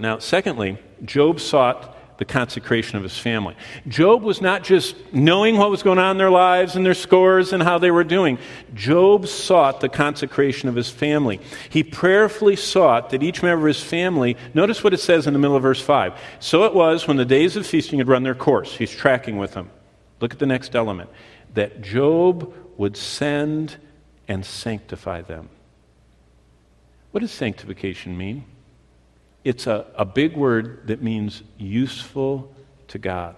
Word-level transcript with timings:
Now, 0.00 0.18
secondly, 0.18 0.78
Job 1.04 1.40
sought 1.40 1.96
the 2.16 2.24
consecration 2.26 2.98
of 2.98 3.02
his 3.02 3.18
family. 3.18 3.56
Job 3.88 4.22
was 4.22 4.42
not 4.42 4.62
just 4.62 4.94
knowing 5.12 5.56
what 5.56 5.70
was 5.70 5.82
going 5.82 5.98
on 5.98 6.12
in 6.12 6.18
their 6.18 6.30
lives 6.30 6.76
and 6.76 6.84
their 6.84 6.92
scores 6.92 7.54
and 7.54 7.62
how 7.62 7.78
they 7.78 7.90
were 7.90 8.04
doing. 8.04 8.38
Job 8.74 9.26
sought 9.26 9.80
the 9.80 9.88
consecration 9.88 10.68
of 10.68 10.74
his 10.74 10.90
family. 10.90 11.40
He 11.70 11.82
prayerfully 11.82 12.56
sought 12.56 13.10
that 13.10 13.22
each 13.22 13.42
member 13.42 13.66
of 13.66 13.74
his 13.74 13.82
family, 13.82 14.36
notice 14.52 14.84
what 14.84 14.92
it 14.92 15.00
says 15.00 15.26
in 15.26 15.32
the 15.32 15.38
middle 15.38 15.56
of 15.56 15.62
verse 15.62 15.80
5. 15.80 16.12
So 16.40 16.64
it 16.64 16.74
was 16.74 17.08
when 17.08 17.16
the 17.16 17.24
days 17.24 17.56
of 17.56 17.66
feasting 17.66 17.98
had 17.98 18.08
run 18.08 18.22
their 18.22 18.34
course. 18.34 18.76
He's 18.76 18.90
tracking 18.90 19.38
with 19.38 19.52
them. 19.52 19.70
Look 20.20 20.34
at 20.34 20.38
the 20.38 20.46
next 20.46 20.76
element 20.76 21.08
that 21.54 21.80
Job 21.80 22.52
would 22.76 22.98
send 22.98 23.76
and 24.28 24.44
sanctify 24.44 25.22
them. 25.22 25.48
What 27.12 27.20
does 27.20 27.32
sanctification 27.32 28.16
mean? 28.16 28.44
It's 29.44 29.66
a, 29.66 29.86
a 29.94 30.04
big 30.04 30.36
word 30.36 30.86
that 30.86 31.02
means 31.02 31.42
useful 31.58 32.54
to 32.88 32.98
God. 32.98 33.36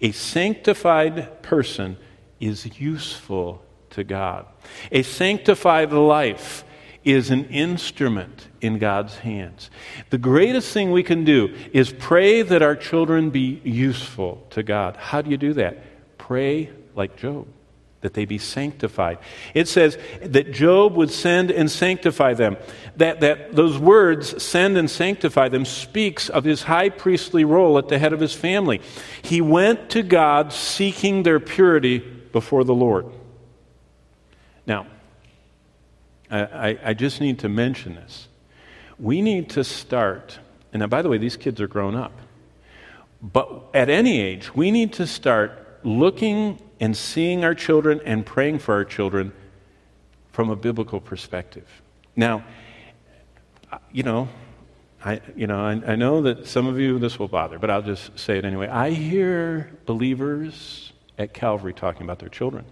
A 0.00 0.12
sanctified 0.12 1.42
person 1.42 1.96
is 2.40 2.78
useful 2.78 3.62
to 3.90 4.04
God. 4.04 4.46
A 4.90 5.02
sanctified 5.02 5.92
life 5.92 6.64
is 7.04 7.30
an 7.30 7.46
instrument 7.46 8.48
in 8.60 8.78
God's 8.78 9.18
hands. 9.18 9.70
The 10.10 10.18
greatest 10.18 10.72
thing 10.72 10.92
we 10.92 11.02
can 11.02 11.24
do 11.24 11.54
is 11.72 11.92
pray 11.92 12.42
that 12.42 12.62
our 12.62 12.76
children 12.76 13.30
be 13.30 13.60
useful 13.64 14.46
to 14.50 14.62
God. 14.62 14.96
How 14.96 15.22
do 15.22 15.30
you 15.30 15.36
do 15.36 15.52
that? 15.54 16.18
Pray 16.18 16.70
like 16.94 17.16
Job 17.16 17.48
that 18.02 18.14
they 18.14 18.24
be 18.24 18.38
sanctified. 18.38 19.18
It 19.54 19.68
says 19.68 19.96
that 20.20 20.52
Job 20.52 20.94
would 20.96 21.10
send 21.10 21.50
and 21.50 21.70
sanctify 21.70 22.34
them. 22.34 22.56
That, 22.96 23.20
that 23.20 23.56
those 23.56 23.78
words, 23.78 24.42
send 24.42 24.76
and 24.76 24.90
sanctify 24.90 25.48
them, 25.48 25.64
speaks 25.64 26.28
of 26.28 26.44
his 26.44 26.64
high 26.64 26.90
priestly 26.90 27.44
role 27.44 27.78
at 27.78 27.88
the 27.88 27.98
head 27.98 28.12
of 28.12 28.20
his 28.20 28.34
family. 28.34 28.80
He 29.22 29.40
went 29.40 29.90
to 29.90 30.02
God 30.02 30.52
seeking 30.52 31.22
their 31.22 31.40
purity 31.40 31.98
before 31.98 32.64
the 32.64 32.74
Lord. 32.74 33.06
Now, 34.66 34.86
I, 36.30 36.78
I 36.82 36.94
just 36.94 37.20
need 37.20 37.40
to 37.40 37.48
mention 37.48 37.94
this. 37.94 38.28
We 38.98 39.22
need 39.22 39.50
to 39.50 39.64
start, 39.64 40.38
and 40.72 40.80
now, 40.80 40.86
by 40.86 41.02
the 41.02 41.08
way, 41.08 41.18
these 41.18 41.36
kids 41.36 41.60
are 41.60 41.66
grown 41.66 41.94
up. 41.94 42.12
But 43.22 43.70
at 43.74 43.88
any 43.88 44.20
age, 44.20 44.54
we 44.54 44.70
need 44.70 44.94
to 44.94 45.06
start 45.06 45.80
looking 45.84 46.60
and 46.82 46.96
seeing 46.96 47.44
our 47.44 47.54
children 47.54 48.00
and 48.04 48.26
praying 48.26 48.58
for 48.58 48.74
our 48.74 48.84
children 48.84 49.32
from 50.32 50.50
a 50.50 50.56
biblical 50.56 51.00
perspective. 51.00 51.68
Now, 52.16 52.44
you 53.92 54.02
know, 54.02 54.28
I, 55.04 55.20
you 55.36 55.46
know, 55.46 55.64
I, 55.64 55.92
I, 55.92 55.94
know 55.94 56.22
that 56.22 56.48
some 56.48 56.66
of 56.66 56.80
you 56.80 56.98
this 56.98 57.20
will 57.20 57.28
bother, 57.28 57.60
but 57.60 57.70
I'll 57.70 57.82
just 57.82 58.18
say 58.18 58.36
it 58.36 58.44
anyway. 58.44 58.66
I 58.66 58.90
hear 58.90 59.70
believers 59.86 60.92
at 61.18 61.32
Calvary 61.32 61.72
talking 61.72 62.02
about 62.02 62.18
their 62.18 62.28
children. 62.28 62.64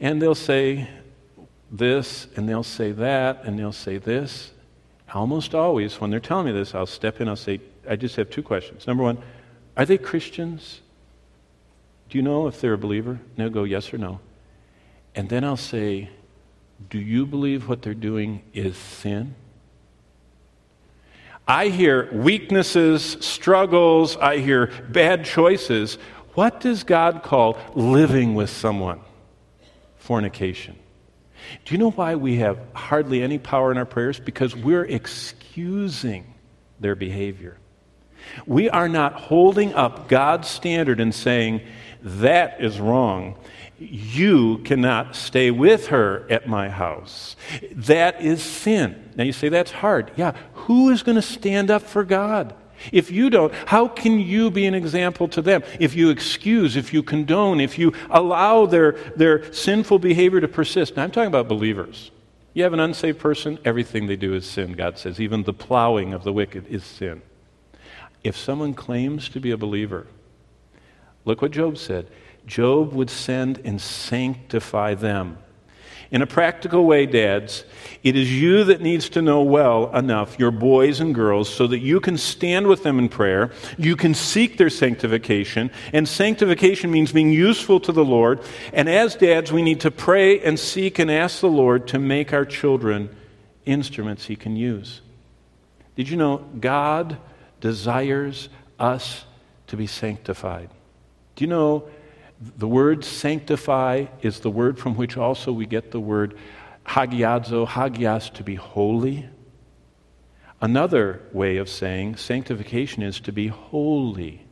And 0.00 0.20
they'll 0.20 0.34
say 0.34 0.88
this, 1.70 2.28
and 2.34 2.48
they'll 2.48 2.62
say 2.62 2.92
that, 2.92 3.44
and 3.44 3.58
they'll 3.58 3.72
say 3.72 3.98
this. 3.98 4.52
Almost 5.12 5.54
always, 5.54 6.00
when 6.00 6.10
they're 6.10 6.18
telling 6.18 6.46
me 6.46 6.52
this, 6.52 6.74
I'll 6.74 6.86
step 6.86 7.20
in, 7.20 7.28
I'll 7.28 7.36
say, 7.36 7.60
I 7.88 7.96
just 7.96 8.16
have 8.16 8.30
two 8.30 8.42
questions. 8.42 8.86
Number 8.86 9.02
one, 9.02 9.18
are 9.76 9.84
they 9.84 9.98
Christians? 9.98 10.80
Do 12.08 12.18
you 12.18 12.22
know 12.22 12.46
if 12.46 12.60
they're 12.60 12.74
a 12.74 12.78
believer? 12.78 13.12
And 13.12 13.36
they'll 13.36 13.50
go, 13.50 13.64
Yes 13.64 13.92
or 13.92 13.98
no. 13.98 14.20
And 15.14 15.28
then 15.28 15.44
I'll 15.44 15.56
say, 15.56 16.10
Do 16.90 16.98
you 16.98 17.26
believe 17.26 17.68
what 17.68 17.82
they're 17.82 17.94
doing 17.94 18.42
is 18.52 18.76
sin? 18.76 19.34
I 21.46 21.68
hear 21.68 22.10
weaknesses, 22.12 23.18
struggles, 23.20 24.16
I 24.16 24.38
hear 24.38 24.68
bad 24.88 25.24
choices. 25.26 25.98
What 26.34 26.60
does 26.60 26.84
God 26.84 27.22
call 27.22 27.58
living 27.74 28.34
with 28.34 28.50
someone? 28.50 29.00
Fornication. 29.96 30.76
Do 31.64 31.74
you 31.74 31.78
know 31.78 31.90
why 31.90 32.14
we 32.14 32.36
have 32.36 32.58
hardly 32.74 33.22
any 33.22 33.38
power 33.38 33.70
in 33.70 33.76
our 33.76 33.84
prayers? 33.84 34.18
Because 34.18 34.56
we're 34.56 34.84
excusing 34.84 36.32
their 36.80 36.94
behavior. 36.94 37.58
We 38.46 38.70
are 38.70 38.88
not 38.88 39.14
holding 39.14 39.74
up 39.74 40.08
God's 40.08 40.48
standard 40.48 40.98
and 40.98 41.14
saying, 41.14 41.60
that 42.04 42.60
is 42.60 42.78
wrong. 42.78 43.36
You 43.78 44.58
cannot 44.58 45.16
stay 45.16 45.50
with 45.50 45.88
her 45.88 46.26
at 46.30 46.46
my 46.46 46.68
house. 46.68 47.34
That 47.72 48.20
is 48.20 48.42
sin. 48.42 49.10
Now 49.16 49.24
you 49.24 49.32
say 49.32 49.48
that's 49.48 49.72
hard. 49.72 50.12
Yeah, 50.16 50.36
who 50.52 50.90
is 50.90 51.02
going 51.02 51.16
to 51.16 51.22
stand 51.22 51.70
up 51.70 51.82
for 51.82 52.04
God? 52.04 52.54
If 52.92 53.10
you 53.10 53.30
don't, 53.30 53.52
how 53.66 53.88
can 53.88 54.20
you 54.20 54.50
be 54.50 54.66
an 54.66 54.74
example 54.74 55.28
to 55.28 55.42
them? 55.42 55.62
If 55.80 55.94
you 55.94 56.10
excuse, 56.10 56.76
if 56.76 56.92
you 56.92 57.02
condone, 57.02 57.60
if 57.60 57.78
you 57.78 57.92
allow 58.10 58.66
their, 58.66 58.92
their 59.16 59.52
sinful 59.52 60.00
behavior 60.00 60.40
to 60.40 60.48
persist. 60.48 60.96
Now, 60.96 61.04
I'm 61.04 61.10
talking 61.10 61.28
about 61.28 61.48
believers. 61.48 62.10
You 62.52 62.62
have 62.64 62.72
an 62.72 62.80
unsaved 62.80 63.18
person, 63.18 63.58
everything 63.64 64.06
they 64.06 64.16
do 64.16 64.34
is 64.34 64.46
sin, 64.46 64.74
God 64.74 64.98
says. 64.98 65.20
Even 65.20 65.42
the 65.42 65.52
plowing 65.52 66.12
of 66.12 66.22
the 66.22 66.32
wicked 66.32 66.66
is 66.68 66.84
sin. 66.84 67.22
If 68.22 68.36
someone 68.36 68.74
claims 68.74 69.28
to 69.30 69.40
be 69.40 69.50
a 69.50 69.56
believer, 69.56 70.06
Look 71.24 71.42
what 71.42 71.52
Job 71.52 71.78
said. 71.78 72.08
Job 72.46 72.92
would 72.92 73.10
send 73.10 73.60
and 73.64 73.80
sanctify 73.80 74.94
them. 74.94 75.38
In 76.10 76.22
a 76.22 76.26
practical 76.26 76.84
way, 76.84 77.06
dads, 77.06 77.64
it 78.02 78.14
is 78.14 78.32
you 78.32 78.64
that 78.64 78.80
needs 78.80 79.08
to 79.10 79.22
know 79.22 79.42
well 79.42 79.94
enough 79.96 80.38
your 80.38 80.50
boys 80.50 81.00
and 81.00 81.14
girls 81.14 81.52
so 81.52 81.66
that 81.66 81.80
you 81.80 81.98
can 81.98 82.18
stand 82.18 82.66
with 82.66 82.82
them 82.82 82.98
in 82.98 83.08
prayer, 83.08 83.50
you 83.78 83.96
can 83.96 84.14
seek 84.14 84.56
their 84.56 84.70
sanctification, 84.70 85.70
and 85.92 86.08
sanctification 86.08 86.90
means 86.90 87.10
being 87.10 87.32
useful 87.32 87.80
to 87.80 87.90
the 87.90 88.04
Lord. 88.04 88.40
And 88.72 88.88
as 88.88 89.16
dads, 89.16 89.50
we 89.50 89.62
need 89.62 89.80
to 89.80 89.90
pray 89.90 90.38
and 90.40 90.56
seek 90.56 90.98
and 90.98 91.10
ask 91.10 91.40
the 91.40 91.48
Lord 91.48 91.88
to 91.88 91.98
make 91.98 92.32
our 92.32 92.44
children 92.44 93.08
instruments 93.64 94.26
he 94.26 94.36
can 94.36 94.54
use. 94.54 95.00
Did 95.96 96.08
you 96.08 96.16
know 96.16 96.38
God 96.60 97.16
desires 97.60 98.50
us 98.78 99.24
to 99.68 99.76
be 99.76 99.86
sanctified? 99.86 100.68
Do 101.36 101.44
you 101.44 101.48
know 101.48 101.88
the 102.40 102.68
word 102.68 103.04
sanctify 103.04 104.06
is 104.22 104.40
the 104.40 104.50
word 104.50 104.78
from 104.78 104.96
which 104.96 105.16
also 105.16 105.52
we 105.52 105.66
get 105.66 105.90
the 105.90 106.00
word 106.00 106.36
hagiadzo, 106.86 107.66
hagias, 107.66 108.32
to 108.34 108.42
be 108.42 108.54
holy? 108.54 109.28
Another 110.60 111.20
way 111.32 111.56
of 111.56 111.68
saying 111.68 112.16
sanctification 112.16 113.02
is 113.02 113.20
to 113.20 113.32
be 113.32 113.48
holy, 113.48 114.46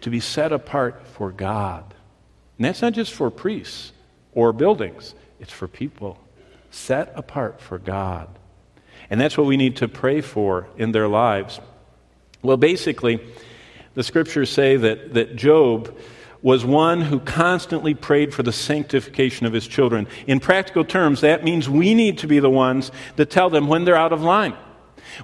to 0.00 0.10
be 0.10 0.20
set 0.20 0.52
apart 0.52 1.06
for 1.06 1.30
God. 1.30 1.94
And 2.58 2.64
that's 2.64 2.82
not 2.82 2.92
just 2.92 3.12
for 3.12 3.30
priests 3.30 3.92
or 4.32 4.52
buildings, 4.52 5.14
it's 5.40 5.52
for 5.52 5.68
people. 5.68 6.18
Set 6.70 7.12
apart 7.14 7.60
for 7.60 7.78
God. 7.78 8.28
And 9.10 9.20
that's 9.20 9.36
what 9.36 9.46
we 9.46 9.56
need 9.56 9.76
to 9.76 9.88
pray 9.88 10.20
for 10.20 10.66
in 10.76 10.92
their 10.92 11.08
lives. 11.08 11.60
Well, 12.42 12.56
basically, 12.56 13.20
the 13.94 14.02
scriptures 14.02 14.50
say 14.50 14.76
that, 14.76 15.14
that 15.14 15.36
Job 15.36 15.96
was 16.42 16.64
one 16.64 17.00
who 17.00 17.18
constantly 17.20 17.94
prayed 17.94 18.34
for 18.34 18.42
the 18.42 18.52
sanctification 18.52 19.46
of 19.46 19.52
his 19.52 19.66
children. 19.66 20.06
In 20.26 20.40
practical 20.40 20.84
terms, 20.84 21.22
that 21.22 21.42
means 21.42 21.70
we 21.70 21.94
need 21.94 22.18
to 22.18 22.26
be 22.26 22.38
the 22.38 22.50
ones 22.50 22.92
that 23.16 23.30
tell 23.30 23.48
them 23.48 23.66
when 23.66 23.84
they're 23.84 23.96
out 23.96 24.12
of 24.12 24.20
line. 24.22 24.54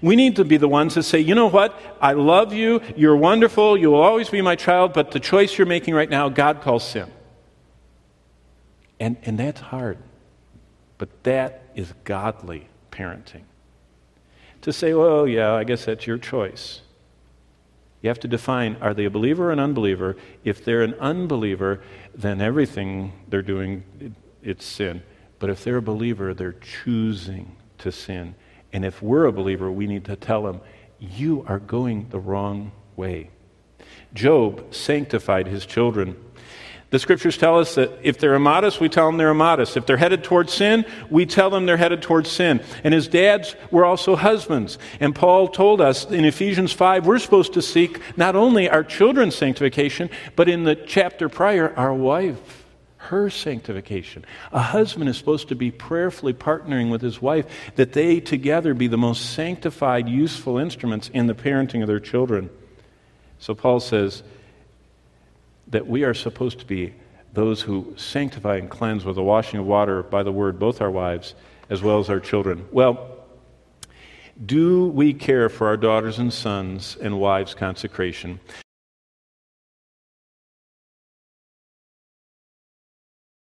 We 0.00 0.16
need 0.16 0.36
to 0.36 0.44
be 0.44 0.56
the 0.56 0.68
ones 0.68 0.94
that 0.94 1.02
say, 1.02 1.20
you 1.20 1.34
know 1.34 1.48
what? 1.48 1.78
I 2.00 2.12
love 2.12 2.54
you. 2.54 2.80
You're 2.96 3.16
wonderful. 3.16 3.76
You 3.76 3.90
will 3.90 4.00
always 4.00 4.30
be 4.30 4.40
my 4.40 4.56
child, 4.56 4.92
but 4.92 5.10
the 5.10 5.20
choice 5.20 5.58
you're 5.58 5.66
making 5.66 5.94
right 5.94 6.08
now, 6.08 6.28
God 6.28 6.62
calls 6.62 6.88
sin. 6.88 7.10
And, 8.98 9.16
and 9.22 9.38
that's 9.38 9.60
hard. 9.60 9.98
But 10.96 11.24
that 11.24 11.64
is 11.74 11.92
godly 12.04 12.68
parenting. 12.92 13.42
To 14.62 14.72
say, 14.72 14.94
well, 14.94 15.26
yeah, 15.26 15.54
I 15.54 15.64
guess 15.64 15.86
that's 15.86 16.06
your 16.06 16.18
choice. 16.18 16.82
You 18.02 18.08
have 18.08 18.20
to 18.20 18.28
define 18.28 18.76
are 18.80 18.94
they 18.94 19.04
a 19.04 19.10
believer 19.10 19.48
or 19.48 19.52
an 19.52 19.60
unbeliever? 19.60 20.16
If 20.44 20.64
they're 20.64 20.82
an 20.82 20.94
unbeliever, 20.94 21.82
then 22.14 22.40
everything 22.40 23.12
they're 23.28 23.42
doing, 23.42 23.84
it, 24.00 24.12
it's 24.42 24.64
sin. 24.64 25.02
But 25.38 25.50
if 25.50 25.64
they're 25.64 25.76
a 25.76 25.82
believer, 25.82 26.34
they're 26.34 26.52
choosing 26.52 27.56
to 27.78 27.92
sin. 27.92 28.34
And 28.72 28.84
if 28.84 29.02
we're 29.02 29.26
a 29.26 29.32
believer, 29.32 29.70
we 29.70 29.86
need 29.86 30.04
to 30.06 30.16
tell 30.16 30.42
them, 30.42 30.60
you 30.98 31.44
are 31.48 31.58
going 31.58 32.08
the 32.10 32.20
wrong 32.20 32.72
way. 32.96 33.30
Job 34.14 34.74
sanctified 34.74 35.46
his 35.46 35.66
children 35.66 36.16
the 36.90 36.98
scriptures 36.98 37.38
tell 37.38 37.58
us 37.58 37.76
that 37.76 37.90
if 38.02 38.18
they're 38.18 38.34
immodest, 38.34 38.80
we 38.80 38.88
tell 38.88 39.06
them 39.06 39.16
they're 39.16 39.30
immodest. 39.30 39.76
If 39.76 39.86
they're 39.86 39.96
headed 39.96 40.24
towards 40.24 40.52
sin, 40.52 40.84
we 41.08 41.24
tell 41.24 41.48
them 41.48 41.64
they're 41.64 41.76
headed 41.76 42.02
towards 42.02 42.28
sin. 42.28 42.60
And 42.82 42.92
his 42.92 43.06
dads 43.06 43.54
were 43.70 43.84
also 43.84 44.16
husbands. 44.16 44.76
And 44.98 45.14
Paul 45.14 45.48
told 45.48 45.80
us 45.80 46.04
in 46.10 46.24
Ephesians 46.24 46.72
5, 46.72 47.06
we're 47.06 47.20
supposed 47.20 47.52
to 47.54 47.62
seek 47.62 48.00
not 48.16 48.34
only 48.34 48.68
our 48.68 48.82
children's 48.82 49.36
sanctification, 49.36 50.10
but 50.34 50.48
in 50.48 50.64
the 50.64 50.74
chapter 50.74 51.28
prior, 51.28 51.72
our 51.76 51.94
wife 51.94 52.60
her 53.10 53.30
sanctification. 53.30 54.24
A 54.52 54.60
husband 54.60 55.08
is 55.08 55.16
supposed 55.16 55.48
to 55.48 55.54
be 55.54 55.70
prayerfully 55.70 56.34
partnering 56.34 56.90
with 56.90 57.00
his 57.00 57.20
wife 57.20 57.46
that 57.76 57.92
they 57.92 58.20
together 58.20 58.74
be 58.74 58.88
the 58.88 58.98
most 58.98 59.30
sanctified, 59.34 60.08
useful 60.08 60.58
instruments 60.58 61.08
in 61.08 61.26
the 61.26 61.34
parenting 61.34 61.80
of 61.80 61.88
their 61.88 61.98
children. 61.98 62.50
So 63.38 63.54
Paul 63.54 63.80
says 63.80 64.22
that 65.70 65.86
we 65.86 66.04
are 66.04 66.14
supposed 66.14 66.58
to 66.60 66.66
be 66.66 66.94
those 67.32 67.62
who 67.62 67.94
sanctify 67.96 68.56
and 68.56 68.68
cleanse 68.68 69.04
with 69.04 69.16
the 69.16 69.22
washing 69.22 69.60
of 69.60 69.66
water 69.66 70.02
by 70.02 70.22
the 70.22 70.32
word 70.32 70.58
both 70.58 70.80
our 70.80 70.90
wives 70.90 71.34
as 71.68 71.82
well 71.82 72.00
as 72.00 72.10
our 72.10 72.20
children. 72.20 72.66
Well, 72.72 73.18
do 74.44 74.86
we 74.88 75.12
care 75.12 75.48
for 75.48 75.68
our 75.68 75.76
daughters 75.76 76.18
and 76.18 76.32
sons 76.32 76.96
and 77.00 77.20
wives' 77.20 77.54
consecration? 77.54 78.40